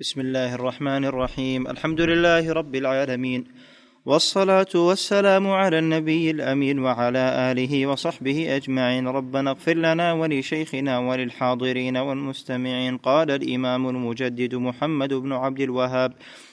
[0.00, 1.66] بسم الله الرحمن الرحيم.
[1.66, 3.44] الحمد لله رب العالمين.
[4.06, 9.08] والصلاة والسلام على النبي الأمين وعلى آله وصحبه أجمعين.
[9.08, 12.96] ربنا اغفر لنا ولشيخنا وللحاضرين والمستمعين.
[12.96, 16.12] قال الإمام المجدد محمد بن عبد الوهاب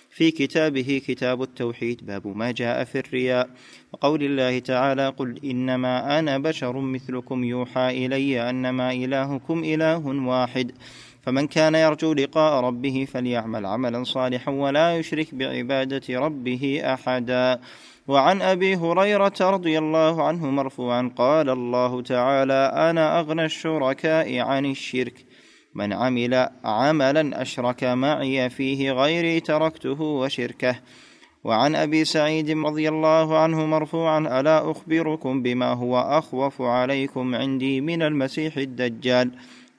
[0.10, 3.50] في كتابه كتاب التوحيد باب ما جاء في الرياء.
[3.94, 10.72] وقول الله تعالى قل إنما أنا بشر مثلكم يوحى إلي أنما إلهكم إله واحد.
[11.24, 17.60] فمن كان يرجو لقاء ربه فليعمل عملا صالحا ولا يشرك بعبادة ربه أحدا.
[18.08, 25.26] وعن أبي هريرة رضي الله عنه مرفوعا قال الله تعالى أنا أغنى الشركاء عن الشرك.
[25.76, 30.76] من عمل عملا أشرك معي فيه غيري تركته وشركه.
[31.44, 38.02] وعن أبي سعيد رضي الله عنه مرفوعا ألا أخبركم بما هو أخوف عليكم عندي من
[38.02, 39.32] المسيح الدجال؟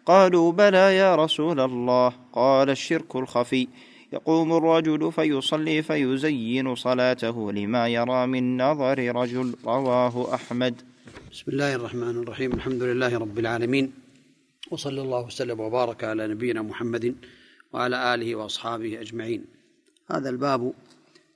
[0.07, 2.13] قالوا بلى يا رسول الله.
[2.33, 3.69] قال الشرك الخفي.
[4.13, 9.55] يقوم الرجل فيصلي فيزين صلاته لما يرى من نظر رجل.
[9.67, 10.75] رواه أحمد.
[11.33, 12.53] بسم الله الرحمن الرحيم.
[12.53, 13.93] الحمد لله رب العالمين.
[14.71, 17.15] وصلى الله وسلم وبارك على نبينا محمد
[17.73, 19.45] وعلى آله وأصحابه أجمعين.
[20.11, 20.73] هذا الباب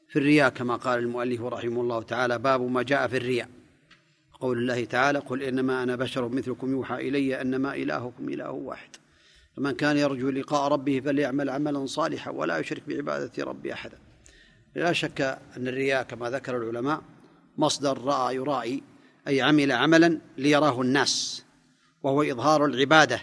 [0.08, 2.38] في الرياء كما قال المؤلف رحمه الله تعالى.
[2.38, 3.48] باب ما جاء في الرياء.
[4.40, 8.96] قول الله تعالى قل إنما أنا بشر مثلكم يوحى إلي أنما إلهكم إله واحد.
[9.56, 13.98] فمن كان يرجو لقاء ربه فليعمل عملا صالحا ولا يشرك بعبادة ربه أحدا.
[14.74, 15.20] لا شك
[15.56, 17.02] أن الرياء كما ذكر العلماء
[17.58, 18.82] مصدر رأى يرائي
[19.28, 21.44] أي عمل عملا ليراه الناس
[22.02, 23.20] وهو إظهار العبادة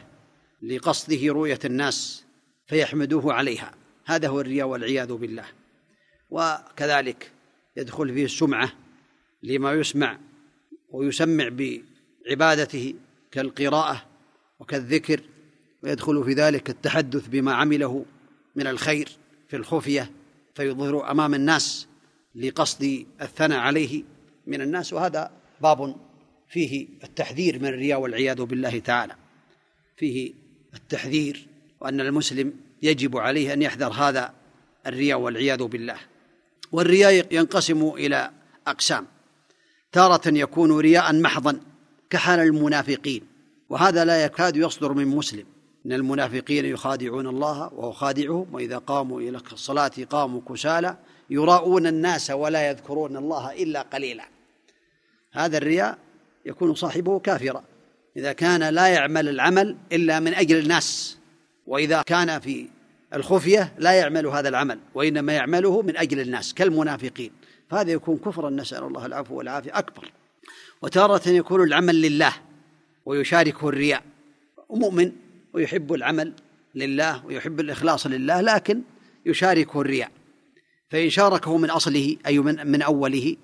[0.62, 2.24] لقصده رؤية الناس
[2.68, 3.72] فيحمدوه عليها.
[4.06, 5.46] هذا هو الرياء والعياذ بالله.
[6.30, 7.32] وكذلك
[7.78, 8.72] يدخل فيه السمعة
[9.44, 10.18] لما يسمع
[10.94, 12.94] ويسمع بعبادته
[13.32, 14.06] كالقراءة
[14.60, 15.22] وكالذكر
[15.84, 18.06] ويدخل في ذلك التحدث بما عمله
[18.56, 19.10] من الخير
[19.48, 20.12] في الخفية
[20.56, 21.88] فيظهر أمام الناس
[22.36, 24.04] لقصد الثناء عليه
[24.48, 24.94] من الناس.
[24.94, 25.32] وهذا
[25.62, 25.96] باب
[26.50, 29.16] فيه التحذير من الرياء والعياذ بالله تعالى.
[29.98, 30.34] فيه
[30.74, 31.48] التحذير
[31.82, 34.34] وأن المسلم يجب عليه أن يحذر هذا
[34.88, 35.98] الرياء والعياذ بالله.
[36.72, 38.32] والرياء ينقسم إلى
[38.68, 39.08] أقسام.
[39.94, 41.60] تارة يكون رياء محضا
[42.10, 43.22] كحال المنافقين
[43.70, 45.46] وهذا لا يكاد يصدر من مسلم.
[45.86, 50.98] إن المنافقين يخادعون الله وهو خادعهم وإذا قاموا إلى الصلاة قاموا كسالى
[51.30, 54.24] يراءون الناس ولا يذكرون الله إلا قليلا.
[55.32, 55.98] هذا الرياء
[56.46, 57.64] يكون صاحبه كافرا.
[58.18, 61.18] إذا كان لا يعمل العمل إلا من أجل الناس
[61.68, 62.68] وإذا كان في
[63.14, 67.32] الخفية لا يعمل هذا العمل وإنما يعمله من أجل الناس كالمنافقين.
[67.70, 70.12] فهذا يكون كفرا نسأل الله العفو والعافية أكبر.
[70.82, 72.34] وتارة يكون العمل لله
[73.06, 74.04] ويشاركه الرياء.
[74.70, 75.12] ومؤمن
[75.54, 76.34] ويحب العمل
[76.76, 78.82] لله ويحب الإخلاص لله لكن
[79.26, 80.12] يشاركه الرياء.
[80.90, 83.36] فإن شاركه من أصله أي من, من أوله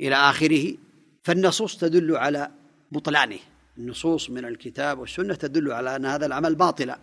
[0.00, 0.74] إلى آخره
[1.22, 2.50] فالنصوص تدل على
[2.92, 3.38] بطلانه.
[3.78, 6.98] النصوص من الكتاب والسنة تدل على أن هذا العمل باطلا.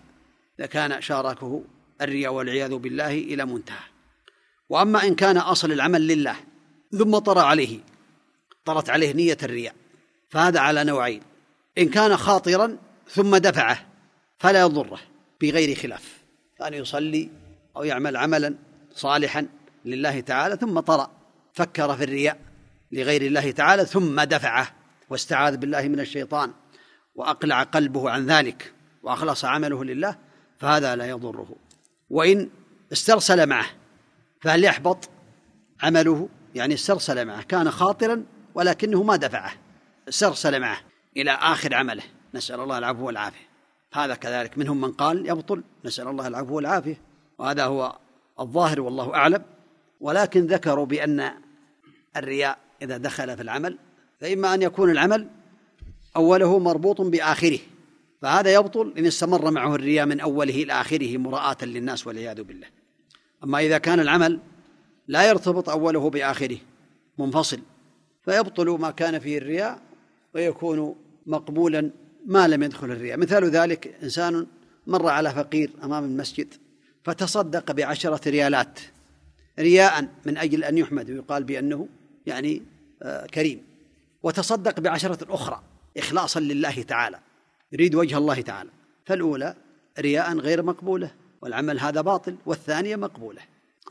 [0.59, 1.63] إذا كان شاركه
[2.01, 3.83] الرياء والعياذ بالله إلى منتهى.
[4.69, 6.35] وأما إن كان أصل العمل لله
[6.97, 7.79] ثم طرى عليه.
[8.65, 9.75] طرت عليه نية الرياء.
[10.29, 11.21] فهذا على نوعين.
[11.77, 12.77] إن كان خاطرا
[13.09, 13.85] ثم دفعه
[14.37, 14.99] فلا يضره
[15.41, 16.17] بغير خلاف.
[16.59, 17.29] كان يصلي
[17.77, 18.55] أو يعمل عملا
[18.91, 19.47] صالحا
[19.85, 21.11] لله تعالى ثم طرأ
[21.53, 22.39] فكر في الرياء
[22.91, 24.67] لغير الله تعالى ثم دفعه.
[25.09, 26.53] واستعاذ بالله من الشيطان
[27.15, 28.73] وأقلع قلبه عن ذلك
[29.03, 30.17] وأخلص عمله لله
[30.57, 31.55] فهذا لا يضره.
[32.09, 32.49] وإن
[32.91, 33.65] استرسل معه
[34.41, 35.09] فهل يحبط
[35.81, 38.23] عمله؟ يعني استرسل معه كان خاطرا
[38.55, 39.53] ولكنه ما دفعه.
[40.09, 40.77] استرسل معه
[41.17, 43.45] إلى آخر عمله نسأل الله العفو والعافية.
[43.93, 46.97] هذا كذلك منهم من قال يبطل نسأل الله العفو والعافية.
[47.37, 47.97] وهذا هو
[48.39, 49.43] الظاهر والله أعلم.
[50.01, 51.31] ولكن ذكروا بأن
[52.17, 53.77] الرياء إذا دخل في العمل
[54.21, 55.27] فإما أن يكون العمل
[56.15, 57.59] أوله مربوط بآخره
[58.21, 62.67] فهذا يبطل إن استمر معه الرياء من أوله إلى آخره مراءة للناس والعياذ بالله.
[63.43, 64.39] أما إذا كان العمل
[65.07, 66.57] لا يرتبط أوله بآخره
[67.17, 67.59] منفصل.
[68.25, 69.79] فيبطل ما كان فيه الرياء
[70.33, 71.91] ويكون مقبولا
[72.25, 73.17] ما لم يدخل الرياء.
[73.17, 74.47] مثال ذلك إنسان
[74.87, 76.53] مر على فقير أمام المسجد
[77.03, 78.79] فتصدق بعشرة ريالات
[79.59, 81.87] رياء من أجل أن يحمد ويقال بأنه
[82.25, 82.61] يعني
[83.03, 83.61] آه، كريم.
[84.23, 85.61] وتصدق بعشرة أخرى
[85.97, 87.19] إخلاصا لله تعالى
[87.71, 88.69] يريد وجه الله تعالى.
[89.05, 89.55] فالأولى
[89.99, 91.11] رياء غير مقبولة
[91.41, 93.41] والعمل هذا باطل والثانية مقبولة.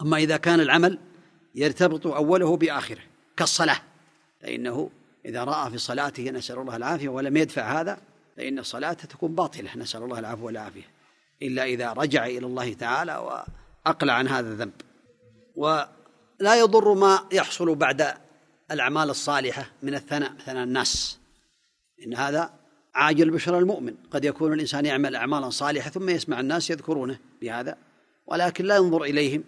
[0.02, 0.98] أما إذا كان العمل
[1.54, 3.02] يرتبط أوله بآخره
[3.36, 3.80] كالصلاة
[4.40, 4.90] فإنه
[5.24, 7.98] إذا رأى في صلاته نسأل الله العافية ولم يدفع هذا
[8.36, 10.90] فإن الصلاة تكون باطلة نسأل الله العفو والعافية
[11.42, 13.44] إلا إذا رجع إلى الله تعالى
[13.86, 14.72] أقلع عن هذا الذنب.
[15.56, 18.14] ولا يضر ما يحصل بعد
[18.70, 21.18] الأعمال الصالحة من الثناء ثناء الناس.
[22.06, 22.54] إن هذا
[22.94, 23.94] عاجل بشرى المؤمن.
[24.10, 27.76] قد يكون الإنسان يعمل أعمالا صالحة ثم يسمع الناس يذكرونه بهذا
[28.26, 29.44] ولكن لا ينظر إليهم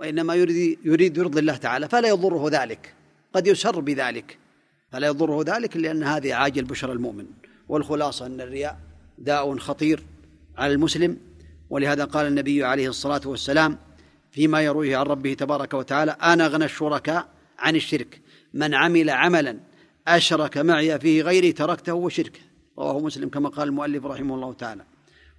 [0.00, 2.94] وإنما يريد يريد يرضي الله تعالى فلا يضره ذلك.
[3.34, 4.38] قد يسر بذلك.
[4.92, 7.26] فلا يضره ذلك لأن هذه عاجل بشرى المؤمن.
[7.68, 8.78] والخلاصة أن الرياء
[9.18, 10.02] داء خطير
[10.58, 11.16] على المسلم.
[11.70, 13.78] ولهذا قال النبي عليه الصلاة والسلام
[14.32, 18.20] فيما يرويه عن ربه تبارك وتعالى أنا أغنى الشركاء عن الشرك.
[18.54, 19.60] من عمل عملا
[20.08, 22.40] أشرك معي فيه غيري تركته وشركه.
[22.78, 24.84] رواه مسلم كما قال المؤلف رحمه الله تعالى.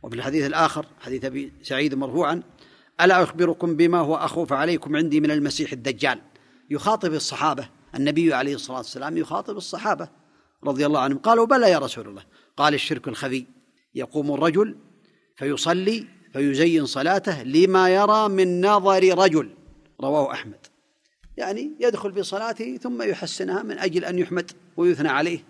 [0.03, 2.41] وفي الحديث الآخر حديث أبي سعيد مرفوعا
[3.01, 6.21] ألا أخبركم بما هو أخوف عليكم عندي من المسيح الدجال؟
[6.69, 7.69] يخاطب الصحابة.
[7.95, 10.09] النبي عليه الصلاة والسلام يخاطب الصحابة
[10.63, 11.17] رضي الله عنهم.
[11.17, 12.23] قالوا بلى يا رسول الله.
[12.57, 13.45] قال الشرك الخفي.
[13.95, 14.77] يقوم الرجل
[15.35, 19.49] فيصلي فيزين صلاته لما يرى من نظر رجل.
[20.01, 20.67] رواه أحمد.
[21.37, 25.43] يعني يدخل في صلاته ثم يحسنها من أجل أن يحمد ويثنى عليه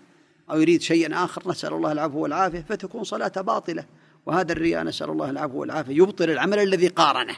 [0.50, 1.48] أو يريد شيئا آخر.
[1.48, 2.64] نسأل الله العفو والعافية.
[2.68, 3.84] فتكون صلاته باطلة.
[4.26, 7.36] وهذا الرياء نسأل الله العفو والعافية يبطل العمل الذي قارنه.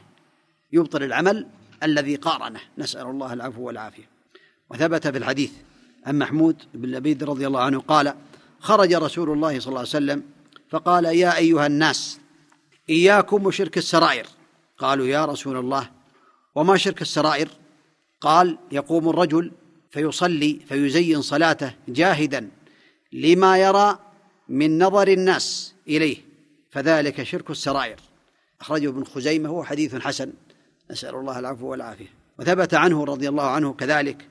[0.73, 1.47] يبطل العمل
[1.83, 2.61] الذي قارنه.
[2.79, 4.09] نسأل الله العفو والعافية.
[4.71, 5.53] وثبت في الحديث
[6.07, 8.15] عن محمود بن لبيد رضي الله عنه قال
[8.61, 10.23] خرج رسول الله صلى الله عليه وسلم
[10.71, 12.21] فقال يا أيها الناس
[12.91, 14.27] إياكم وشرك السرائر.
[14.79, 15.91] قالوا يا رسول الله
[16.55, 17.49] وما شرك السرائر؟
[18.21, 19.53] قال يقوم الرجل
[19.91, 22.51] فيصلي فيزين صلاته جاهدا
[23.13, 23.99] لما يرى
[24.49, 26.34] من نظر الناس إليه.
[26.75, 27.97] فذلك شرك السرائر.
[28.61, 30.33] أخرجه ابن خزيمة هو حديث حسن.
[30.91, 32.07] نسأل الله العفو والعافية.
[32.39, 34.29] وثبت عنه رضي الله عنه كذلك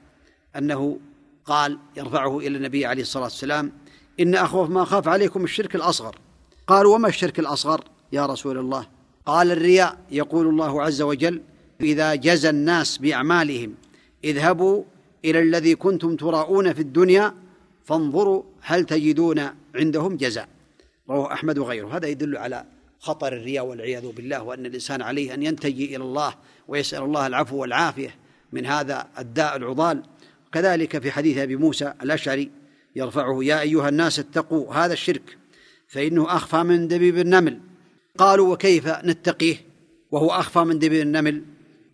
[0.55, 0.99] أنه
[1.45, 3.71] قال يرفعه إلى النبي عليه الصلاة والسلام
[4.19, 6.15] إن أخوف ما أخاف عليكم الشرك الأصغر.
[6.67, 8.87] قالوا وما الشرك الأصغر يا رسول الله؟
[9.25, 11.41] قال الرياء يقول الله عز وجل
[11.81, 13.75] إذا جزى الناس بأعمالهم
[14.23, 14.83] اذهبوا
[15.25, 17.33] إلى الذي كنتم تراؤون في الدنيا
[17.85, 20.52] فانظروا هل تجدون عندهم جزاء.
[21.09, 21.97] رواه أحمد وغيره.
[21.97, 22.65] هذا يدل على
[22.99, 26.35] خطر الرياء والعياذ بالله وأن الإنسان عليه أن ينتجي إلى الله
[26.67, 28.15] ويسأل الله العفو والعافية
[28.51, 30.03] من هذا الداء العضال.
[30.51, 32.51] كذلك في حديث أبي موسى الأشعري
[32.95, 35.37] يرفعه يا أيها الناس اتقوا هذا الشرك
[35.87, 37.59] فإنه أخفى من دبيب النمل.
[38.17, 39.55] قالوا وكيف نتقيه؟
[40.11, 41.43] وهو أخفى من دبيب النمل.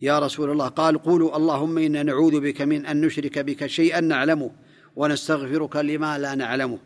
[0.01, 4.51] يا رسول الله قال قولوا اللهم إنا نعوذ بك من أن نشرك بك شيئا نعلمه
[4.95, 6.79] ونستغفرك لما لا نعلمه.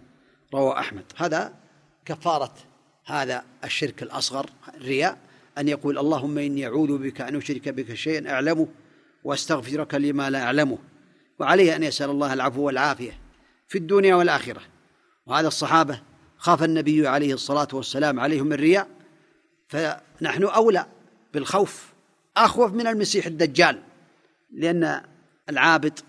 [0.54, 1.04] رواه أحمد.
[1.16, 1.63] هذا
[2.06, 2.54] كفارة
[3.06, 5.18] هذا الشرك الأصغر الرياء
[5.58, 8.68] أن يقول اللهم إني أعوذ بك أن أشرك بك شيئا أعلمه
[9.24, 10.78] وأستغفرك لما لا أعلمه.
[11.40, 13.20] وعليه أن يسأل الله العفو والعافية
[13.68, 14.62] في الدنيا والآخرة.
[15.26, 16.02] وهذا الصحابة
[16.38, 18.88] خاف النبي عليه الصلاة والسلام عليهم الرياء.
[19.68, 20.86] فنحن أولى
[21.34, 21.94] بالخوف
[22.38, 23.80] أخوف من المسيح الدجال
[24.52, 25.02] لأن
[25.50, 26.00] العابد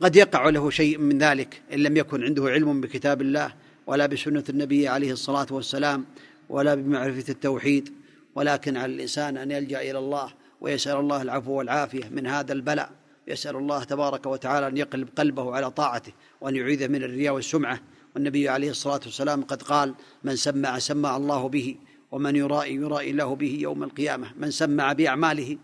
[0.00, 3.54] قد يقع له شيء من ذلك إن لم يكن عنده علم بكتاب الله
[3.90, 6.04] ولا بسنة النبي عليه الصلاة والسلام
[6.48, 7.92] ولا بمعرفة التوحيد
[8.34, 12.90] ولكن على الإنسان أن يلجأ إلى الله ويسأل الله العفو والعافية من هذا البلاء.
[13.28, 17.80] يسأل الله تبارك وتعالى أن يقلب قلبه على طاعته وأن يعيذه من الرياء والسمعة.
[18.14, 19.94] والنبي عليه الصلاة والسلام قد قال
[20.24, 21.76] من سمع سمع الله به
[22.12, 24.32] ومن يرائي يرائي الله به يوم القيامة.
[24.36, 25.58] من سمع بأعماله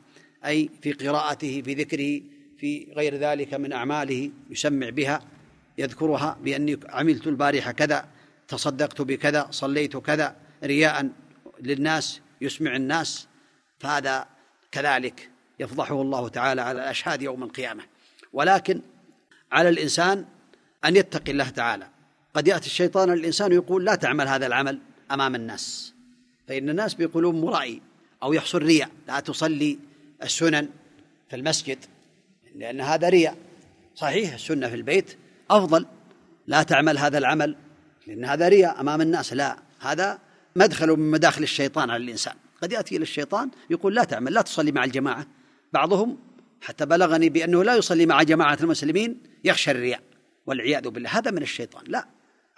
[0.47, 2.21] أي في قراءته في ذكره
[2.59, 5.23] في غير ذلك من أعماله يسمع بها
[5.79, 8.16] يذكرها بأني عملت البارحة كذا.
[8.49, 11.09] تصدقت بكذا صليت كذا رياء
[11.61, 13.27] للناس يسمع الناس
[13.79, 14.27] فهذا
[14.73, 17.85] كذلك يفضحه الله تعالى على الأشهاد يوم القيامة.
[18.33, 18.81] ولكن
[19.53, 20.25] على الإنسان
[20.85, 21.89] أن يتقي الله تعالى.
[22.35, 25.95] قد يأتي الشيطان للإنسان ويقول لا تعمل هذا العمل أمام الناس.
[26.49, 27.83] فإن الناس بيقولون مرائي
[28.23, 29.79] أو يحصل رياء لا تصلي
[30.23, 30.69] السنن
[31.31, 31.79] في المسجد
[32.55, 33.37] لأن هذا رياء.
[33.95, 35.17] صحيح السنة في البيت
[35.51, 35.87] أفضل.
[36.47, 37.57] لا تعمل هذا العمل
[38.07, 39.33] لأن هذا رياء أمام الناس.
[39.33, 40.19] لا هذا
[40.57, 42.35] مدخل من مداخل الشيطان على الإنسان.
[42.63, 45.27] قد يأتي إلى الشيطان يقول لا تعمل لا تصلي مع الجماعة.
[45.73, 46.19] بعضهم
[46.61, 50.03] حتى بلغني بأنه لا يصلي مع جماعة المسلمين يخشى الرياء
[50.47, 51.19] والعياذ بالله.
[51.19, 51.85] هذا من الشيطان.
[51.87, 52.09] لا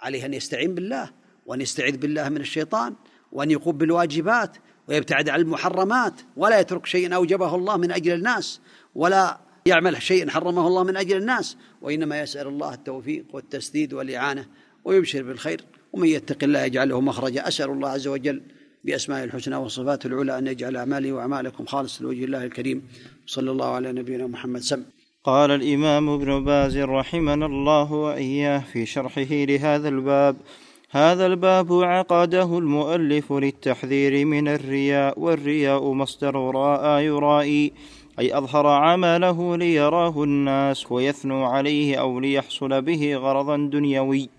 [0.01, 1.11] عليه أن يستعين بالله
[1.45, 2.95] وأن يستعيذ بالله من الشيطان
[3.31, 8.59] وأن يقوم بالواجبات ويبتعد عن المحرمات ولا يترك شيئا أوجبه الله من أجل الناس
[8.95, 11.57] ولا يعمل شيئا حرمه الله من أجل الناس.
[11.81, 14.45] وإنما يسأل الله التوفيق والتسديد والإعانة.
[14.85, 15.61] ويبشر بالخير
[15.93, 17.47] ومن يتق الله يجعل له مخرجا.
[17.47, 18.41] أسأل الله عز وجل
[18.83, 22.81] بأسماء الحسنى وصفاته العلى أن يجعل أعمالي وأعمالكم خالص لوجه الله الكريم.
[23.25, 24.61] صلى الله على نبينا محمد.
[24.61, 24.83] سم.
[25.23, 30.35] قال الإمام ابن باز رحمنا الله وإياه في شرحه لهذا الباب
[30.91, 37.73] هذا الباب عقده المؤلف للتحذير من الرياء والرياء مصدر راى يرائي
[38.19, 44.29] أي أظهر عمله ليراه الناس ويثنوا عليه أو ليحصل به غرضا دنيوي.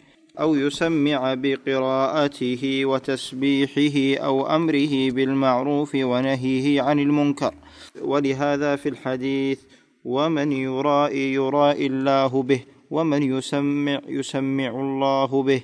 [0.41, 7.55] أو يسمع بقراءته وتسبيحه أو أمره بالمعروف ونهيه عن المنكر.
[8.03, 9.61] ولهذا في الحديث
[10.05, 15.63] ومن يرائي يرائي الله به ومن يسمع يسمع الله به.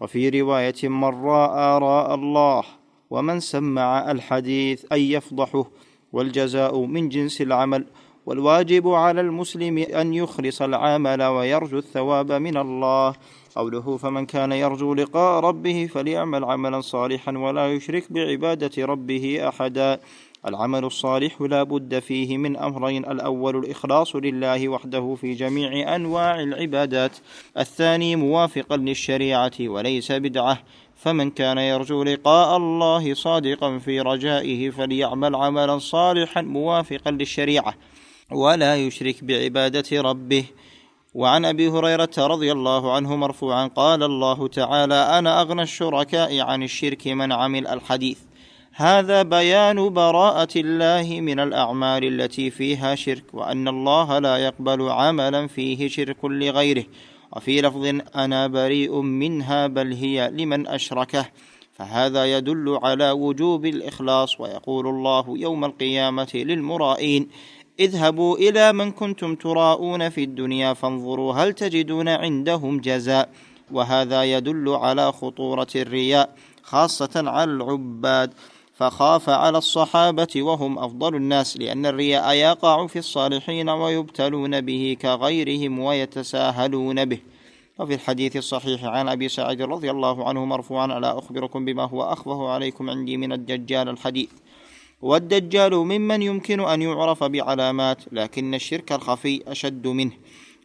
[0.00, 2.62] وفي رواية من رأى رأى الله
[3.10, 5.66] ومن سمع الحديث أي يفضحه.
[6.12, 7.84] والجزاء من جنس العمل.
[8.26, 13.14] والواجب على المسلم أن يخلص العمل ويرجو الثواب من الله.
[13.56, 20.00] قوله فمن كان يرجو لقاء ربه فليعمل عملا صالحا ولا يشرك بعبادة ربه احدا.
[20.46, 27.16] العمل الصالح لا بد فيه من أمرين الأول الإخلاص لله وحده في جميع أنواع العبادات
[27.58, 30.58] الثاني موافقا للشريعة وليس بدعة.
[30.96, 37.74] فمن كان يرجو لقاء الله صادقا في رجائه فليعمل عملا صالحا موافقا للشريعة
[38.32, 40.44] ولا يشرك بعبادة ربه.
[41.14, 47.08] وعن أبي هريرة رضي الله عنه مرفوعا قال الله تعالى أنا أغنى الشركاء عن الشرك
[47.08, 48.18] من عمل الحديث.
[48.72, 55.88] هذا بيان براءة الله من الأعمال التي فيها شرك وأن الله لا يقبل عملا فيه
[55.88, 56.84] شرك لغيره.
[57.36, 61.26] وفي لفظ أنا بريء منها بل هي لمن أشركه.
[61.72, 67.28] فهذا يدل على وجوب الإخلاص ويقول الله يوم القيامة للمرائين
[67.80, 73.28] اذهبوا إلى من كنتم تراءون في الدنيا فانظروا هل تجدون عندهم جزاء.
[73.72, 78.34] وهذا يدل على خطورة الرياء خاصة على العباد.
[78.74, 87.04] فخاف على الصحابة وهم أفضل الناس لأن الرياء يقع في الصالحين ويبتلون به كغيرهم ويتساهلون
[87.04, 87.18] به.
[87.78, 92.48] وفي الحديث الصحيح عن أبي سعيد رضي الله عنه مرفوعا ألا أخبركم بما هو أخفه
[92.48, 94.30] عليكم عندي من الدجال الحديث.
[95.04, 100.12] والدجال ممن يمكن أن يعرف بعلامات لكن الشرك الخفي أشد منه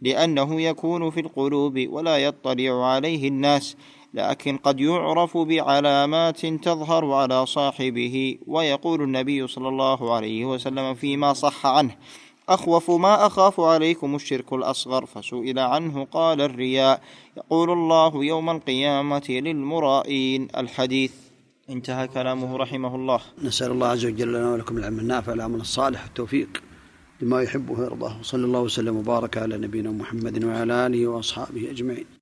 [0.01, 3.75] لأنه يكون في القلوب ولا يطلع عليه الناس
[4.13, 11.65] لكن قد يعرف بعلامات تظهر على صاحبه ويقول النبي صلى الله عليه وسلم فيما صح
[11.65, 11.95] عنه
[12.49, 17.01] أخوف ما أخاف عليكم الشرك الأصغر فسئل عنه قال الرياء
[17.37, 20.47] يقول الله يوم القيامة للمرائين.
[20.57, 21.11] الحديث
[21.69, 23.21] انتهى كلامه رحمه الله.
[23.43, 26.63] نسأل الله عز وجل لنا ولكم العلم النافع والعمل الصالح والتوفيق
[27.21, 28.21] لما يحبه ويرضاه.
[28.21, 32.18] صلى الله وسلم وبارك على نبينا محمد وعلى آله وأصحابه أجمعين.